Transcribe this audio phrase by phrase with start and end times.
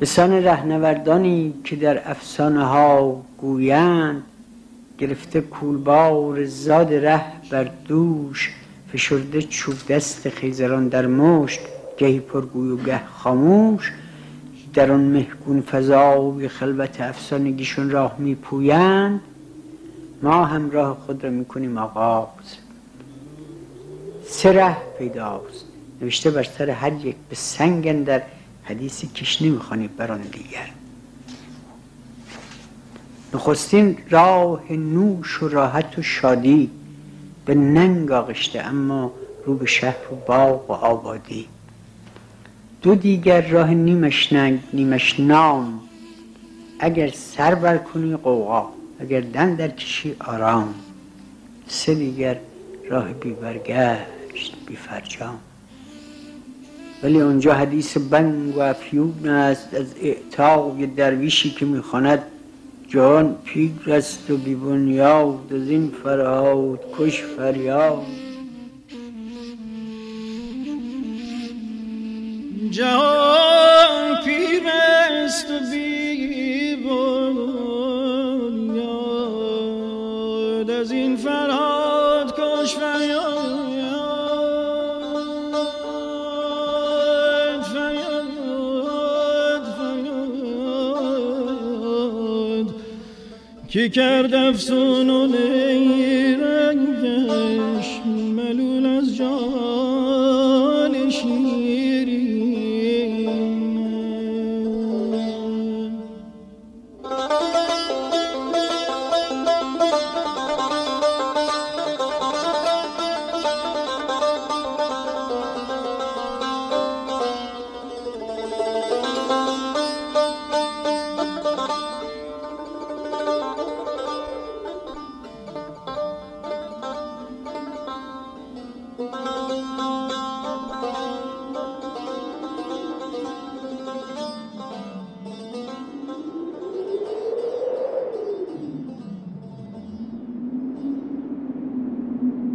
[0.00, 4.22] بسان رهنوردانی که در افسانه ها گویند
[4.98, 8.54] گرفته کولبار زاد ره بر دوش
[8.92, 11.60] فشرده چوب دست خیزران در مشت
[11.98, 13.92] گهی پرگوی و گه خاموش.
[14.74, 19.20] در آن مهگون فضای خلوت افسانگیشون راه میپویند.
[20.22, 22.56] ما هم راه خود را می‌کنیم آغاز.
[24.24, 25.64] سه ره پیداست.
[26.02, 28.22] نوشته بر سر هر یک به سنگن در
[28.68, 30.70] حدیثی کش نمی‌خوانی بر آن دیگر.
[33.34, 36.70] نخستین راه نوش و راحت و شادی
[37.44, 39.12] به ننگ آغشته اما
[39.46, 41.46] رو به شهر و باغ و آبادی.
[42.82, 45.80] دو دیگر راه نیمش ننگ نیمش نام.
[46.78, 48.68] اگر سر بر کنی قوقا
[49.00, 50.74] اگر دن در کشی آرام.
[51.68, 52.40] سه دیگر
[52.90, 53.12] راه
[54.66, 55.38] بی فرجام.
[57.02, 62.22] ولی اونجا حدیث بنگ و افیون است از اعتاق درویشی که می‌خواند.
[62.88, 68.06] جان پیر است و بی بنیاد از این فرهاد کش فریاد.
[72.70, 74.62] جهان پیر
[75.24, 76.76] است و بی
[93.76, 96.36] که کرد افسون و نیرنگش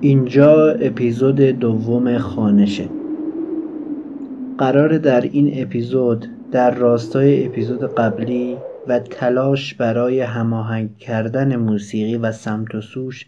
[0.03, 2.89] اینجا اپیزود دوم خانشه.
[4.57, 8.57] قراره در این اپیزود در راستای اپیزود قبلی
[8.87, 13.25] و تلاش برای هماهنگ کردن موسیقی و سمت و سوش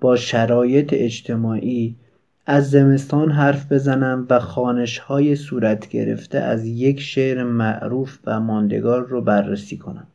[0.00, 1.96] با شرایط اجتماعی
[2.46, 9.06] از زمستان حرف بزنم و خانش های صورت گرفته از یک شعر معروف و ماندگار
[9.06, 10.06] رو بررسی کنم.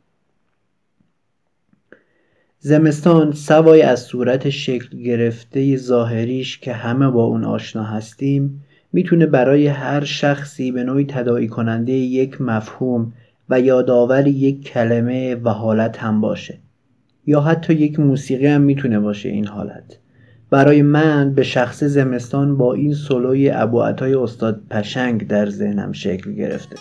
[2.66, 9.66] زمستان سوای از صورت شکل گرفته ظاهریش که همه با اون آشنا هستیم می‌تونه برای
[9.66, 13.12] هر شخصی به نوعی تداعی کننده یک مفهوم
[13.50, 16.58] و یادآور یک کلمه و حالت هم باشه.
[17.26, 19.98] یا حتی یک موسیقی هم می‌تونه باشه این حالت.
[20.50, 26.32] برای من به شخص زمستان با این سولوی ابو عطای استاد پشنگ در ذهنم شکل
[26.32, 26.76] گرفته.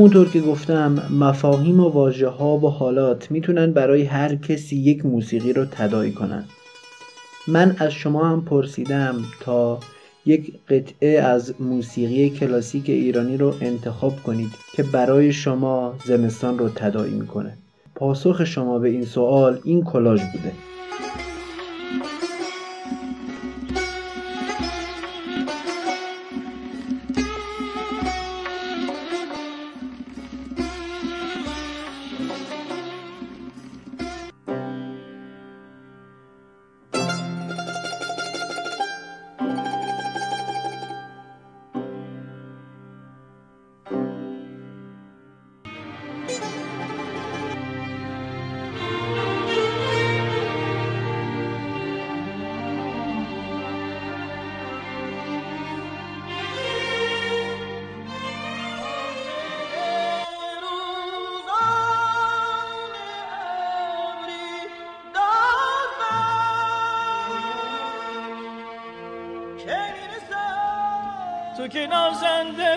[0.00, 5.52] همونطور که گفتم مفاهیم و واژه ها و حالات می‌تونن برای هر کسی یک موسیقی
[5.52, 6.44] رو تداعی کنن.
[7.48, 9.78] من از شما هم پرسیدم تا
[10.26, 17.14] یک قطعه از موسیقی کلاسیک ایرانی رو انتخاب کنید که برای شما زمستان رو تداعی
[17.14, 17.52] می‌کنه.
[17.94, 20.52] پاسخ شما به این سوال این کلاژ بوده.
[71.70, 72.76] تو که نازنده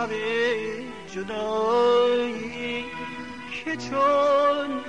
[0.00, 0.10] شب
[1.14, 2.84] جدایی
[3.64, 4.80] که چون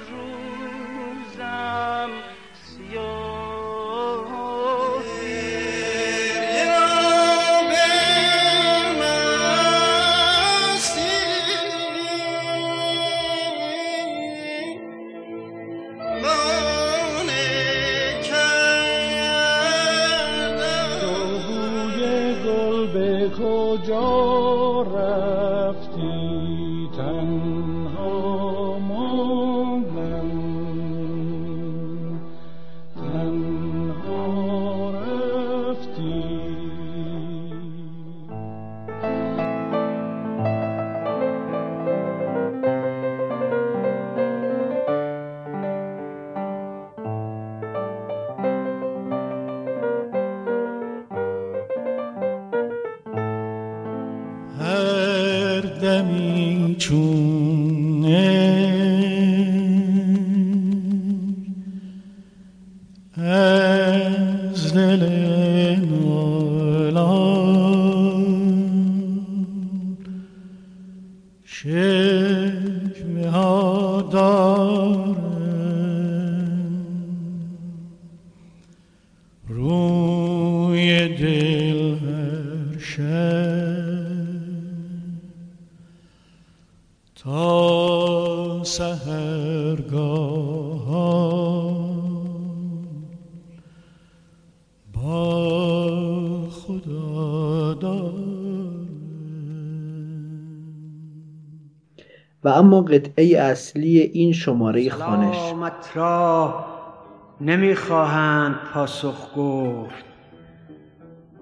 [65.31, 66.97] دل
[102.61, 105.35] اما قطعه اصلی این شماره خانش.
[105.35, 106.65] سلامت را
[107.41, 110.05] نمی‌خواهند پاسخ گفت.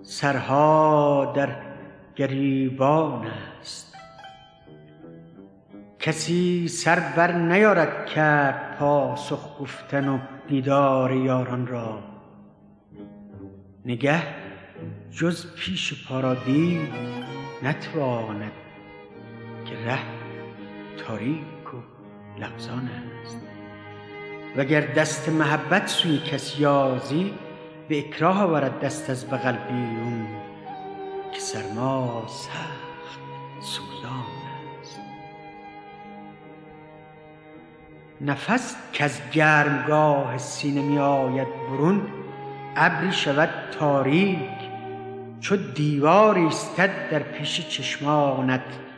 [0.04, 1.50] سرها در
[2.16, 3.28] گریبان
[3.60, 3.96] است.
[6.00, 12.00] کسی سر بر نیارد کرد پاسخ گفتن و دیدار یاران را.
[13.86, 14.22] نگه
[15.12, 16.80] جز پیش پارادی
[17.64, 18.52] نتواند
[19.66, 20.19] که ره
[21.08, 21.77] تاریک و
[22.39, 22.89] لغزان
[23.24, 23.38] است.
[24.56, 27.34] وگر دست محبت سوی کسی یازی
[27.88, 30.27] به اکراه آورد دست از بغل بیرون
[31.32, 33.20] که سرما سخت
[33.60, 34.25] سوزان
[34.82, 35.00] است.
[38.22, 42.01] نفس که از گرمگاه سینه می آید برون
[42.75, 44.60] ابری شود تاریک
[45.39, 48.88] چو دیواری استد در پیش چشمانت.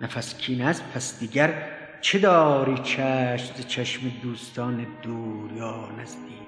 [0.00, 1.54] نفس کین است پس دیگر
[2.00, 6.38] چه داری چشم چشم دوستان دور یا نزدیک؟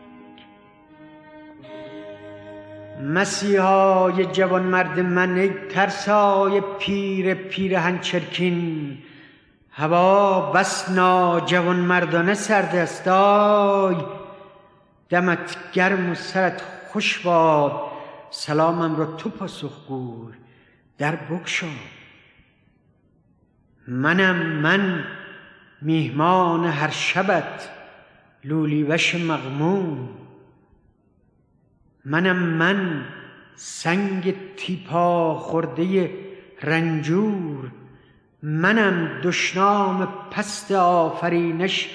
[3.02, 8.99] مسیحای جوان مرد من ای ترسای پیر پیر هنچرکین
[9.71, 10.88] هوا بس
[11.47, 13.09] جوان مردانه سرد است.
[13.09, 13.97] آی
[15.09, 17.90] دمت گرم و سرت خوش باد.
[18.30, 20.35] سلامم را تو پاسخ گوی
[20.99, 21.66] در بگشا.
[23.90, 25.04] منم من
[25.82, 27.70] میهمان هر شبت
[28.44, 30.09] لولی وش مغموم.
[32.04, 33.04] منم من
[33.54, 36.11] سنگ تیپا خورده
[36.62, 37.70] رنجور.
[38.42, 41.88] منم دشنام پست آفرینش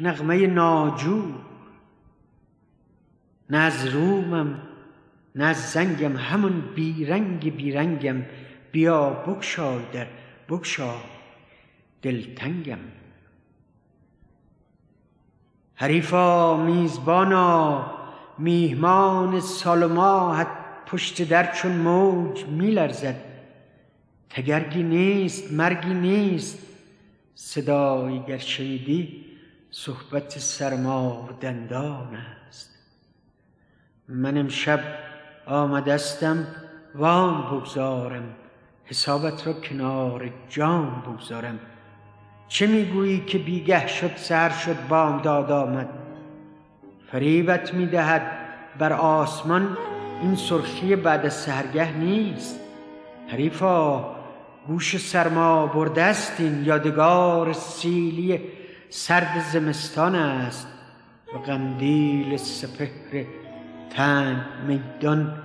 [0.00, 1.34] نغمه ناجور.
[3.50, 4.58] نه از رومم
[5.34, 8.22] نه از زنگم همون بیرنگ بیرنگم.
[8.72, 10.06] بیا بگشای در
[10.48, 11.13] بگشا.
[12.04, 12.78] دلتنگم
[15.74, 17.86] حریفا میزبانا
[18.38, 20.46] میهمان سال ماهت
[20.86, 23.16] پشت در چون موج میلرزد.
[24.30, 26.58] تگرگی نیست مرگی نیست.
[27.34, 29.24] صدایی گر شنیدی
[29.70, 32.14] صحبت سرما دندان
[32.48, 32.70] است.
[34.08, 34.80] من امشب
[35.46, 36.46] آمدستم
[36.94, 38.34] وام بگذارم.
[38.84, 41.58] حسابت را کنار جام بگذارم.
[42.48, 45.88] چه می‌گویی که بیگه شد سر شد بامداد آمد؟
[47.12, 48.22] فریبت می‌دهد
[48.78, 49.76] بر آسمان
[50.22, 52.60] این سرخی بعد از سهرگه نیست.
[53.28, 54.04] حریفا
[54.66, 58.40] گوش سرما برده این یادگار سیلی
[58.90, 60.68] سرد زمستان است.
[61.34, 63.24] و قندیل سپهر
[63.90, 64.36] تنگ
[64.66, 65.42] میدان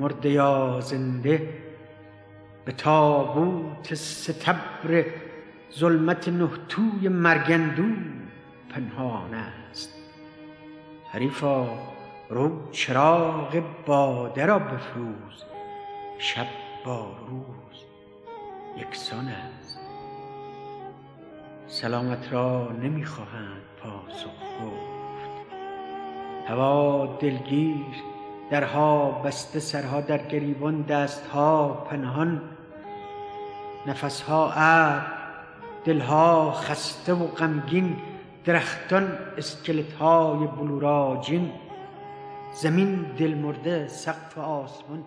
[0.00, 1.48] مرده یا زنده؟
[2.64, 5.04] به تابوت ستبر
[5.74, 7.84] ظلمت نهتوی مرگندو
[8.70, 9.94] پنهان است.
[11.12, 11.66] حریفا
[12.30, 15.44] رو چراغ باده را بفروز.
[16.18, 16.46] شب
[16.84, 17.84] با روز
[18.76, 19.80] یکسان است.
[21.66, 24.30] سلامت را نمی‌خواهند پاسخ
[24.64, 25.28] گفت.
[26.48, 28.02] هوا دلگیر
[28.50, 32.42] درها بسته سرها در گریبان دستها پنهان.
[33.86, 35.17] نفسها ابر
[35.84, 37.96] دلها خسته و غمگین
[38.44, 41.50] درختان اسکلت های بلوراجین.
[42.62, 45.04] زمین دل مرده سقف آسمان.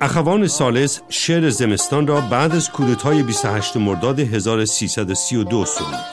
[0.00, 6.04] اخوان سالس شعر زمستان را بعد از کودتای 28 مرداد 1332 سرود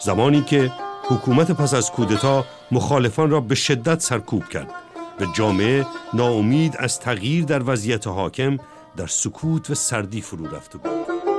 [0.00, 0.72] زمانی که
[1.08, 4.70] حکومت پس از کودتا مخالفان را به شدت سرکوب کرد
[5.20, 8.56] و جامعه ناامید از تغییر در وضعیت حاکم
[8.96, 11.31] در سکوت و سردی فرو رفته بود.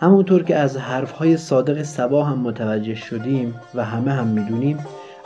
[0.00, 4.78] همونطور که از حرفهای صادق سبا هم متوجه شدیم و همه هم می‌دونیم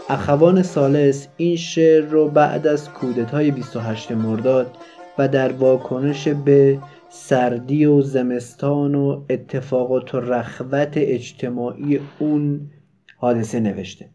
[0.09, 4.77] اخوان سالس این شعر رو بعد از کودتای 28 مرداد
[5.19, 6.79] و در واکنش به
[7.09, 12.71] سردی و زمستان و اتفاقات و رخوت اجتماعی اون
[13.17, 14.09] حادثه نوشته.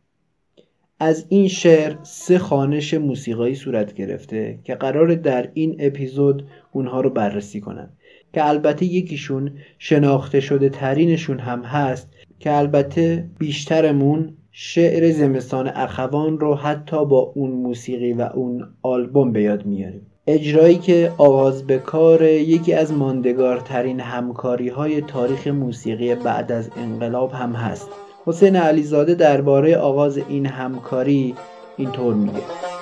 [1.00, 7.10] از این شعر سه خانش موسیقایی صورت گرفته که قرار در این اپیزود اونها رو
[7.10, 7.98] بررسی کنند.
[8.34, 12.08] که البته یکیشون شناخته شده ترینشون هم هست
[12.40, 19.42] که البته بیشترمون شعر زمستان اخوان رو حتی با اون موسیقی و اون آلبوم به
[19.42, 20.02] یاد میاریم.
[20.28, 27.32] اجرایی که آغاز به کار یکی از ماندگارترین همکاری های تاریخ موسیقی بعد از انقلاب
[27.32, 27.90] هم هست.
[28.26, 31.36] حسین علیزاده درباره آغاز این همکاری
[31.78, 32.79] اینطور میگه.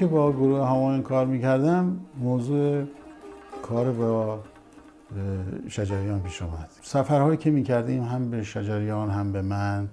[0.00, 2.84] که با گروه هماین کار می‌کردم موضوع
[3.62, 4.40] کار با
[5.68, 6.70] شجریان پیش اومد.
[6.82, 9.88] سفرهایی که می‌کردیم هم به شجریان هم به من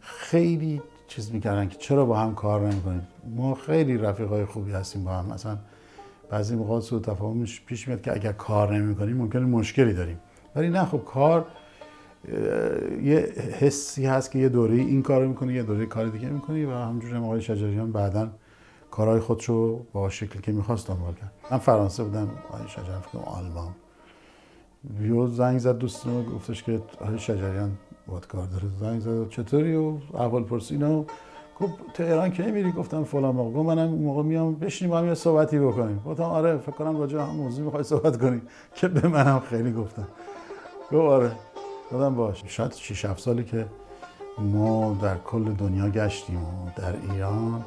[0.00, 3.06] خیلی چیز می‌کردن که چرا با هم کار نمی‌کنیم.
[3.36, 5.32] ما خیلی رفیقای خوبی هستیم با هم.
[5.32, 5.58] مثلا
[6.30, 10.20] بعضی موقع سوء تفاهمش پیش میاد که اگر کار نمی‌کنیم ممکنه مشکلی داریم.
[10.56, 11.46] ولی نه خب کار
[13.02, 16.70] یه حسی هست که یه دوره این کار می‌کنی یه دوره کار دیگه می‌کنی و
[16.70, 18.28] همجور هم آقای شجریان بعدا
[18.90, 21.32] کارهای خودشو با شکلی که می‌خواست دنبال کرد.
[21.50, 23.74] من فرانسه بودم آقای شجریان فکر آلمان.
[25.00, 28.64] یو زنگ زد دوستم گفتش که آقای شجریان باید کار داره.
[28.80, 31.04] زنگ زد چطوری؟ و اول پرسینا
[31.60, 33.62] گفت تهران کی میری؟ گفتم فلان موقع.
[33.62, 36.02] منم موقع میام بشینیم با هم یه صحبتی بکنیم.
[36.06, 38.42] گفتم آره فکر کنم راجع هم موضوع می‌خوای صحبت کنی.
[38.74, 40.08] که به منم خیلی گفتم
[40.92, 41.32] گفت آره.
[41.92, 42.42] گفتم باش.
[42.46, 43.66] شاید 6 7 سالی که
[44.38, 47.64] ما در کل دنیا گشتیم در ایران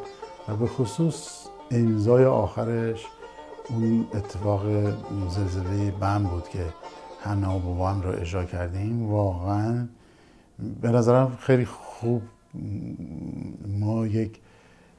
[0.48, 3.06] و به خصوص امضای آخرش
[3.70, 4.66] اون اتفاق
[5.30, 6.66] زلزله بم بود که
[7.20, 9.10] حنا و بابام رو اجرا کردیم.
[9.12, 9.88] واقعا
[10.82, 12.22] به نظرم خیلی خوب
[13.80, 14.32] ما یک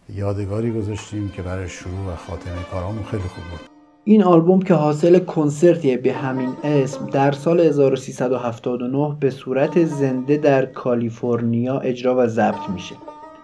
[0.09, 3.61] یادگاری گذاشتیم که برای شروع و خاتمه کارامون خیلی خوب بود.
[4.05, 10.67] این آلبوم که حاصل کنسرتیه به همین اسم در سال 1379 به صورت زنده در
[10.67, 12.95] کالیفرنیا اجرا و ضبط میشه.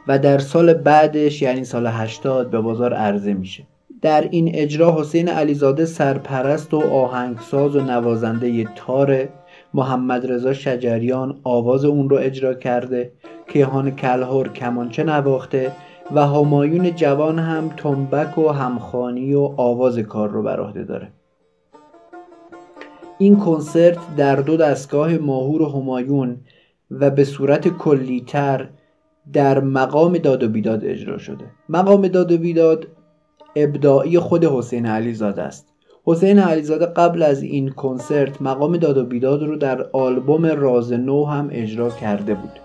[0.09, 3.67] و در سال بعدش یعنی سال 80 به بازار عرضه میشه.
[4.03, 9.29] در این اجرا حسین علیزاده سرپرست و آهنگساز و نوازنده تار
[9.75, 13.13] محمد رضا شجریان آواز اون رو اجرا کرده
[13.49, 15.73] کیهان کلهور کمانچه نواخته
[16.15, 21.09] و همایون جوان هم تنبک و همخانی و آواز کار رو بر عهده داره.
[23.19, 26.37] این کنسرت در دو دستگاه ماهور و همایون
[26.91, 28.69] و به صورت کلیتر
[29.33, 31.45] در مقام داد و بیداد اجرا شده.
[31.69, 32.87] مقام داد و بیداد
[33.57, 35.69] ابداعی خود حسین علیزاده است.
[36.05, 41.25] حسین علیزاده قبل از این کنسرت مقام داد و بیداد رو در آلبوم راز نو
[41.25, 42.61] هم اجرا کرده بود.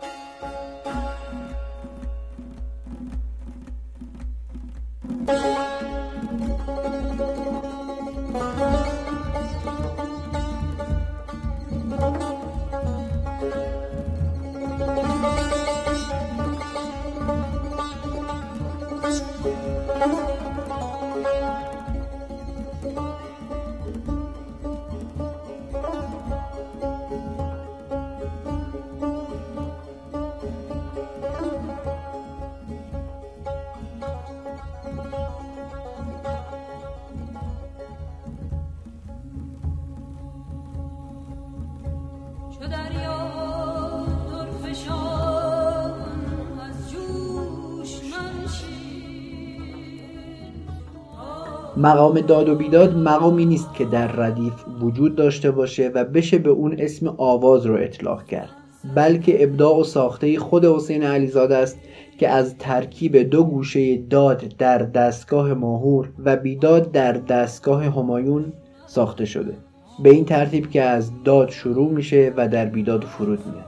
[51.84, 56.50] مقام داد و بیداد مقامی نیست که در ردیف وجود داشته باشه و بشه به
[56.50, 58.50] اون اسم آواز رو اطلاق کرد.
[58.96, 61.80] بلکه ابداع و ساخته خود حسین علیزاده است
[62.18, 68.54] که از ترکیب دو گوشه داد در دستگاه ماهور و بیداد در دستگاه همایون
[68.88, 69.54] ساخته شده.
[70.04, 73.66] به این ترتیب که از داد شروع میشه و در بیداد فرود میاد.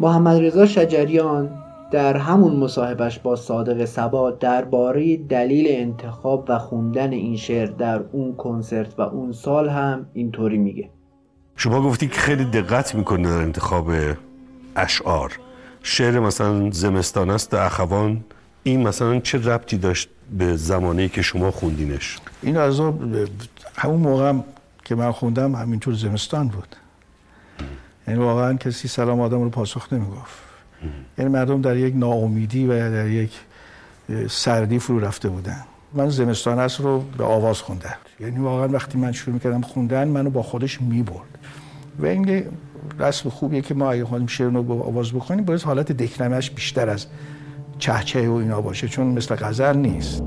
[0.00, 1.61] محمد رضا شجریان
[1.92, 8.36] در همون مصاحبش با صادق سبا درباره دلیل انتخاب و خوندن این شعر در اون
[8.36, 10.90] کنسرت و اون سال هم اینطوری میگه.
[11.56, 13.90] شما گفتی که خیلی دقت می‌کنه در انتخاب
[14.76, 15.38] اشعار.
[15.82, 18.24] شعر مثلا زمستان است اخوان
[18.62, 22.80] این مثلا چه ربطی داشت به زمانی که شما خوندینش؟ این از
[23.76, 24.44] همون موقع هم
[24.84, 26.76] که من خوندم همینطور زمستان بود.
[28.08, 30.41] یعنی واقعا کسی سلام آدم رو پاسخ نمی‌گفت.
[31.18, 33.32] یعنی مردم در یک ناامیدی و در یک
[34.28, 35.64] سردی فرو رفته بودن.
[35.94, 40.30] من زمستان است رو به آواز خوندم یعنی واقعا وقتی من شروع می‌کردم خوندن منو
[40.30, 41.38] با خودش می‌برد.
[41.98, 42.44] و این
[42.98, 46.88] رسم خوبیه که ما اگه خواهیم شعر رو با آواز بخونیم باید حالت دکنمش بیشتر
[46.88, 47.06] از
[47.78, 50.22] چهچه و اینا باشه چون مثل غزل نیست.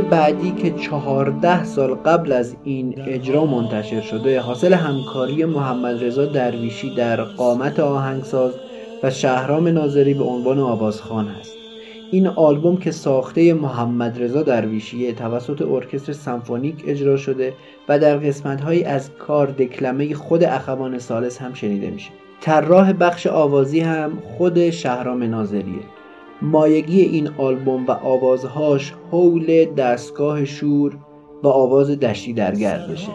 [0.00, 6.94] بعدی که چهارده سال قبل از این اجرا منتشر شده حاصل همکاری محمد رضا درویشی
[6.94, 8.52] در قامت آهنگساز
[9.02, 11.54] و شهرام ناظری به عنوان آوازخان است.
[12.10, 17.52] این آلبوم که ساخته محمد رضا درویشی توسط ارکستر سمفونیک اجرا شده
[17.88, 22.10] و در قسمتهایی از کار دکلمه خود اخوان سالس هم شنیده میشه.
[22.40, 25.95] طراح بخش آوازی هم خود شهرام ناظریه.
[26.42, 30.98] مایگی این آلبوم و آوازهاش حول دستگاه شور
[31.42, 33.12] و آواز دشتی در گردشه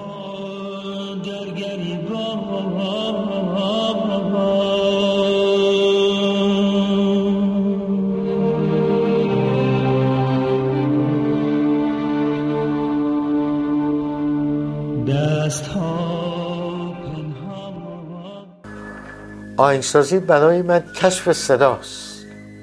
[19.58, 22.11] آهنگسازی برای من کشف صداست.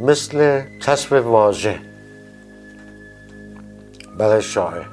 [0.01, 1.81] مثل کشف واژه
[4.19, 4.87] برای شاعر.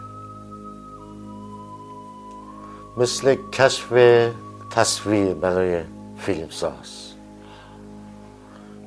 [2.97, 3.93] مثل کشف
[4.71, 5.83] تصویر برای
[6.17, 7.05] فیلمساز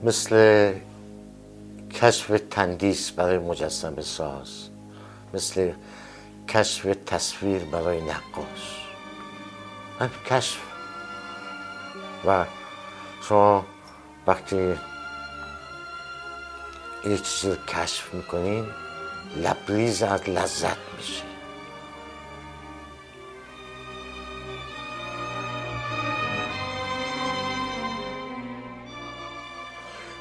[0.02, 0.72] مثل
[1.90, 4.68] کشف تندیس برای مجسم ساز.
[5.34, 5.72] مثل
[6.48, 8.88] کشف تصویر برای نقاش.
[10.00, 10.58] هم کشف.
[12.26, 12.44] و
[13.22, 13.66] شما
[14.26, 14.74] وقتی
[17.04, 18.66] یه چیزی رو کشف می‌کنین
[19.36, 21.22] لبریز از لذت میشه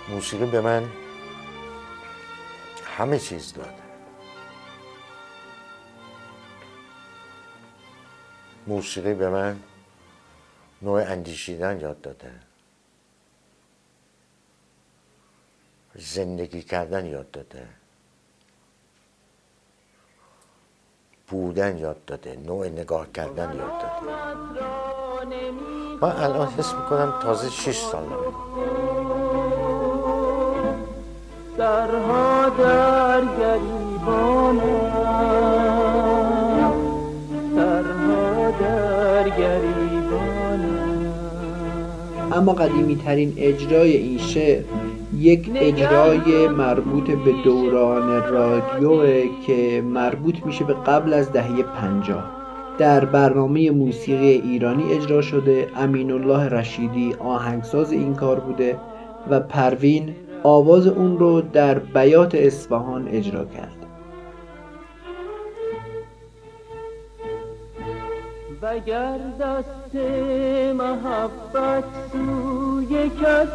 [0.09, 0.89] موسیقی به من
[2.97, 3.73] همه چیز داده.
[8.67, 9.59] موسیقی به من
[10.81, 12.46] نوع اندیشیدن یاد داده.
[15.97, 17.67] زندگی کردن یاد داده.
[21.27, 22.35] بودن یاد داده.
[22.45, 24.11] نوع نگاه کردن یاد داده.
[26.01, 28.15] من الان حس می‌کنم تازه شش سالمه.
[31.57, 33.21] سرها در
[37.55, 41.13] سرها در گریبانم
[42.31, 44.63] اما قدیمی ترین اجرای این شعر
[45.19, 52.31] یک اجرای مربوط به دوران رادیو که مربوط میشه به قبل از دهه پنجاه.
[52.77, 58.77] در برنامه موسیقی ایرانی اجرا شده امین الله رشیدی آهنگساز این کار بوده
[59.29, 63.77] و پروین آواز اون رو در بیات اصفهان اجرا کرد.
[68.61, 69.95] وگر دست
[70.75, 73.47] محبت سوی کس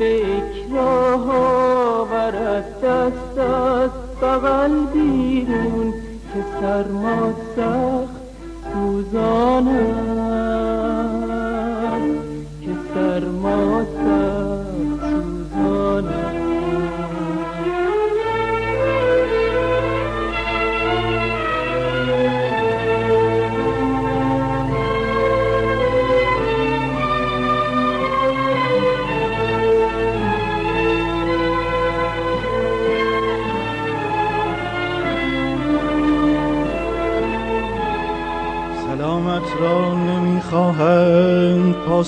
[0.00, 3.90] به اکراه آورد دست از
[4.22, 5.92] بغل بیرون
[6.34, 8.20] که سرما سخت
[8.72, 9.66] سوزانم
[12.60, 14.39] که سرما سخت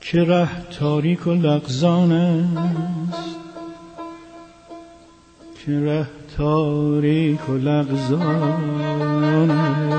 [0.00, 3.36] که ره تاریک و لغزان است.
[5.66, 9.92] که ره تاریک و لغزان است.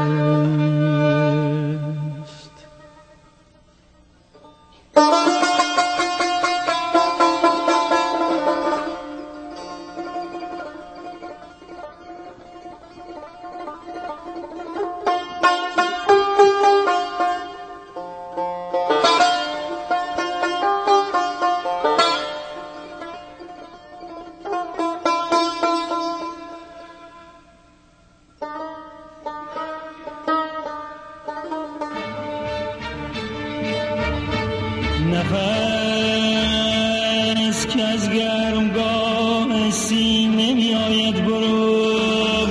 [39.74, 42.50] کسی نمی آید برون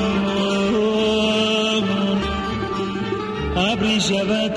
[3.57, 4.55] ابری شود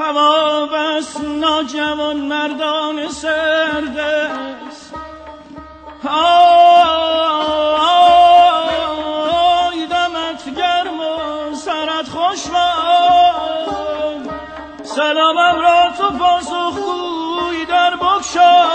[0.00, 4.94] هوا بس ناجوان مردان سرد است
[6.04, 6.66] آی
[9.86, 12.40] دمت گرم و سرت خوش
[14.82, 18.69] سلامم را تو پاسخ گوی در بگشای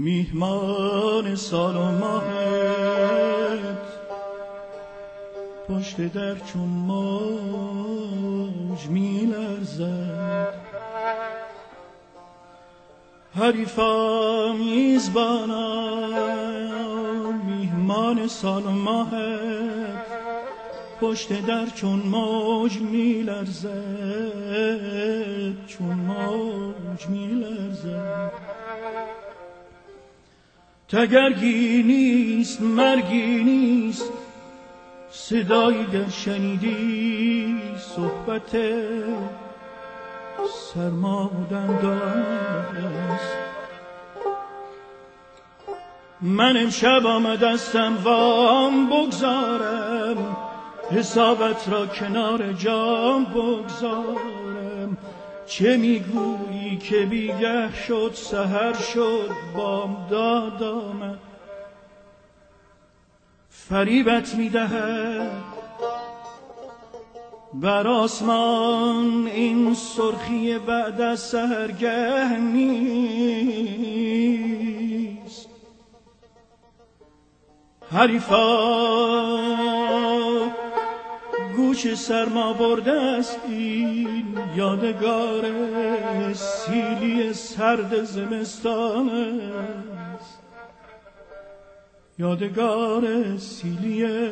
[0.00, 3.78] میهمان سال و ماهت
[5.68, 8.08] پشت در چون موج
[8.86, 10.54] میلرزد.
[13.34, 15.50] حریفا میزبانم
[17.46, 20.06] میهمان سال و ماهت
[21.00, 23.66] پشت در چون موج میلرزد.
[25.66, 28.49] چون موج میلرزد.
[30.90, 34.12] تگرگی نیست مرگی نیست.
[35.10, 38.56] صدایی گر شنیدی صحبت
[40.74, 42.02] سرمادندان
[43.10, 43.36] است
[46.20, 50.36] من امشب آمدستم وام بگذارم.
[50.90, 54.39] حسابت را کنار جام بگذارم
[55.50, 61.18] چه می‌گویی که بیگه شد سهر شد بامداد آمد.
[63.48, 65.42] فریبت می‌دهد
[67.54, 73.50] بر آسمان این سرخی بعد از سهرگه نیست.
[77.90, 78.40] حریفا
[81.60, 85.42] گوش سرما برده است این یادگار
[86.32, 90.38] سیلی سرد زمستان است.
[92.18, 94.30] یادگار سیلی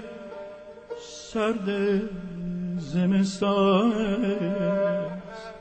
[1.01, 2.01] سرد
[2.79, 5.53] زمستان است.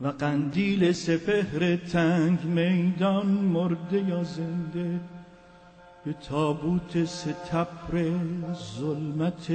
[0.00, 5.00] و قندیل سپهر تنگ میدان مرده یا زنده
[6.04, 8.14] به تابوت ستبر
[8.78, 9.50] ظلمت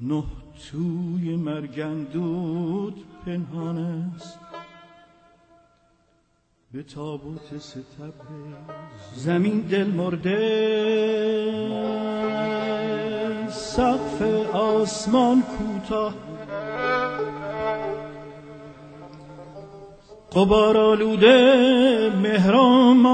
[0.00, 0.22] نه
[0.70, 4.38] توی مرگندود پنهان است.
[6.72, 8.12] به تابوت ستبر
[9.14, 10.38] زمین دل مرده
[13.50, 14.22] سقف
[14.54, 16.14] آسمان کوتاه.
[20.32, 23.06] قبار آلوده مهرام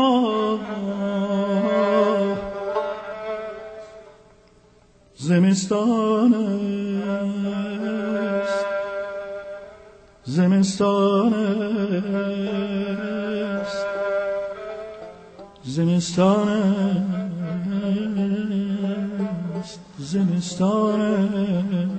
[5.68, 6.34] زمستان
[8.34, 8.64] است.
[10.24, 11.34] زمستان
[13.34, 13.86] است.
[15.64, 16.48] زمستان
[19.58, 19.80] است.
[19.98, 21.97] زمستان است.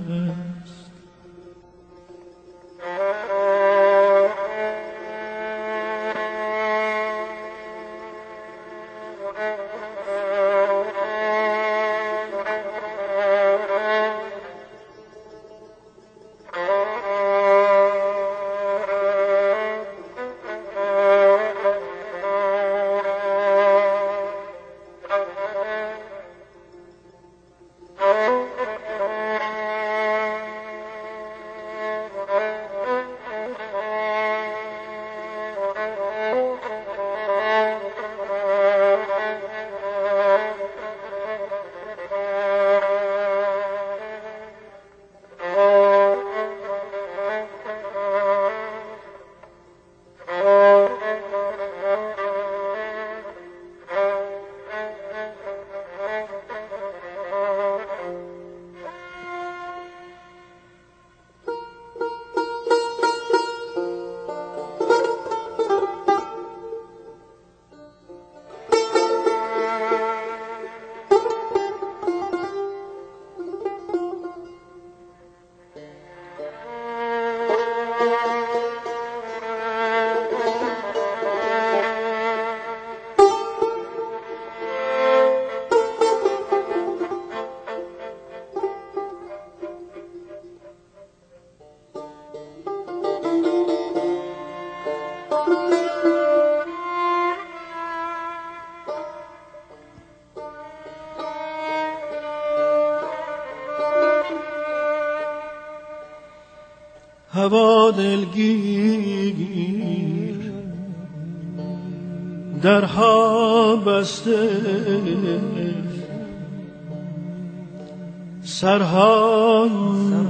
[118.61, 119.67] سرها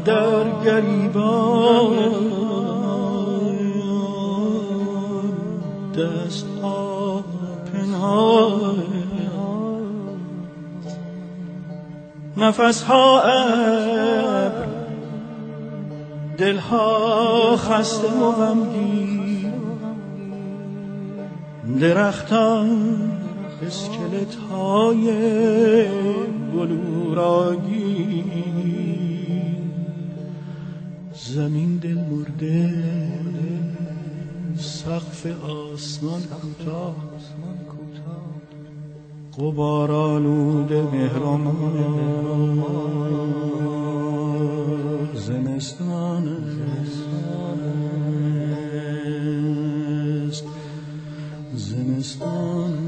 [0.06, 1.96] در گریبان
[5.98, 7.24] دستها
[7.74, 8.84] پنهان.
[12.38, 14.68] نفسها ابر
[16.38, 19.54] دلها خسته و غمگین.
[21.80, 23.12] درختان
[23.68, 25.12] اسکلت های
[26.54, 27.89] بلوراگی
[31.36, 32.84] زمین دل مرده
[34.58, 36.96] سقف آسمان کوتاه.
[39.38, 41.58] قبار آلوده مهرمان
[45.16, 46.26] زمستان
[51.54, 52.79] زمستان.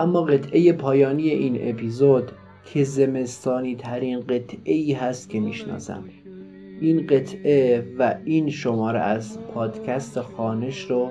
[0.00, 2.32] اما قطعه پایانی این اپیزود
[2.64, 6.04] که زمستانی ترین قطعه ای هست که می‌شناسم.
[6.80, 11.10] این قطعه و این شماره از پادکست خانش رو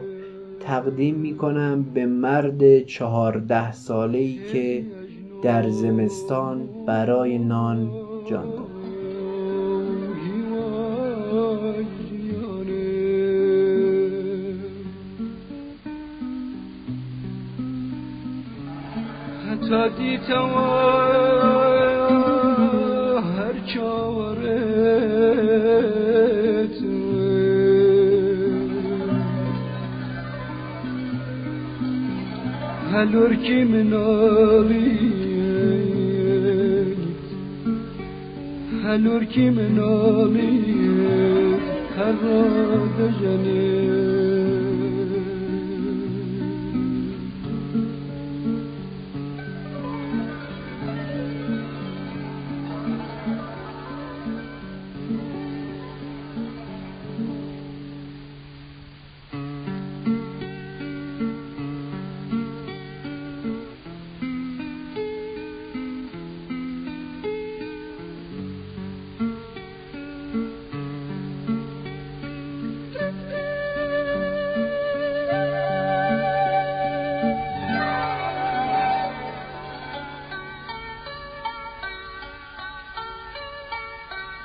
[0.59, 4.85] تقدیم می‌کنم به مرد چهارده ساله ای که
[5.43, 7.91] در زمستان برای نان
[8.29, 8.78] جان داد
[20.19, 20.53] دیتم
[23.37, 24.49] هر چاورت
[32.93, 34.99] هلور کی منالیت
[38.83, 40.79] هلور کی منالیت
[41.97, 43.88] هر را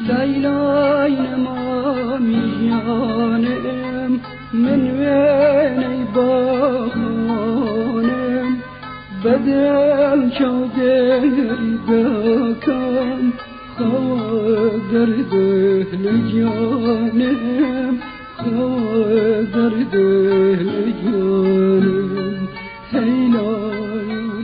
[0.01, 4.21] لیلای نما میانم
[4.53, 8.57] من وینی با خانم
[9.25, 13.33] بدل چودری بکن
[13.77, 17.99] خواه در دهل جانم
[18.37, 22.49] خواه در دهل جانم
[22.93, 23.57] هیلا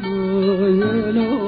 [0.05, 1.41] لا لا لا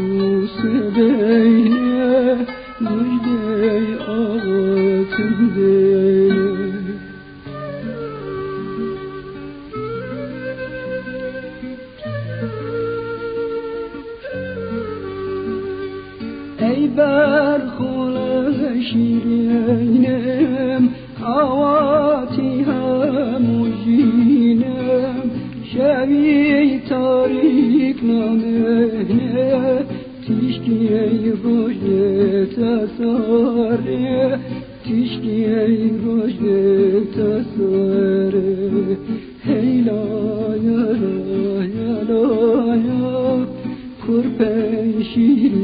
[0.00, 1.59] تو
[45.00, 45.59] 必须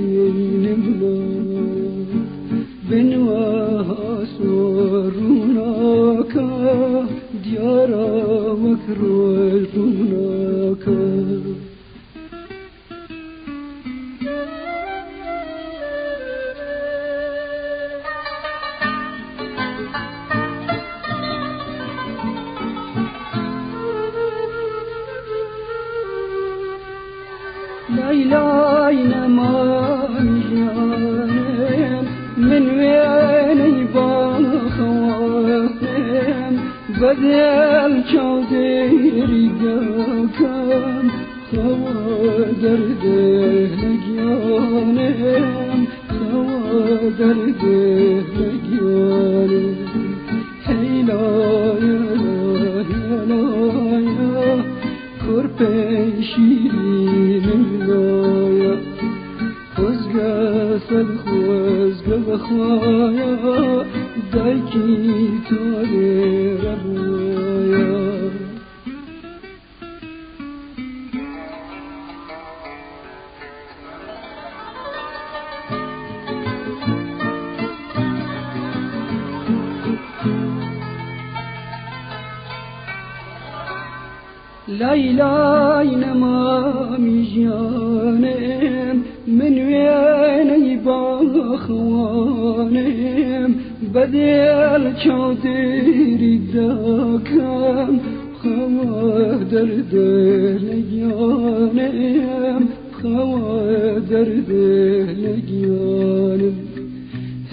[86.99, 91.20] می جانم من وینی با
[91.66, 93.55] خوانم
[93.94, 98.01] بدل چودری دکم
[98.42, 100.66] خواه در دل
[101.01, 102.62] جانم
[103.03, 106.57] خواه در دل جانم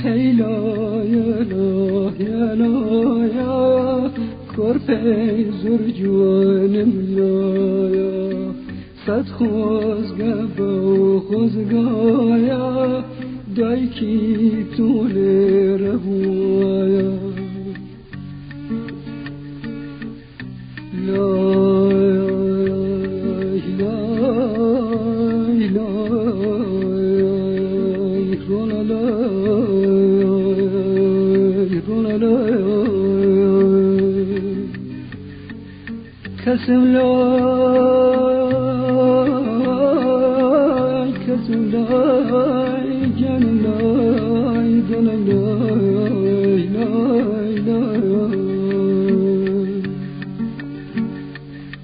[0.03, 3.22] هیلا یا لا یا لا یا
[5.63, 8.53] زر جوانم لایا
[9.05, 13.03] صد خوزگه با خوزگایا.
[13.55, 15.17] دایکی طول
[15.79, 16.32] ربوایا
[36.63, 38.39] کسم لای
[41.11, 45.07] کسم لای جن لای دل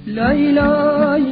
[0.08, 1.32] لای لای